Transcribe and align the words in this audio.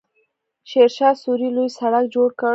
شیرشاه 0.69 1.13
سوري 1.21 1.49
لوی 1.55 1.69
سړک 1.77 2.05
جوړ 2.15 2.29
کړ. 2.39 2.49